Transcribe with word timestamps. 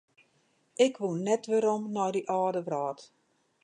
Ik 0.85 0.93
woe 1.01 1.15
net 1.27 1.43
werom 1.51 1.83
nei 1.95 2.11
dy 2.15 2.21
âlde 2.37 2.61
wrâld. 2.67 3.01